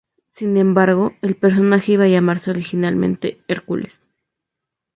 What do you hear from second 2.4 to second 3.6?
originalmente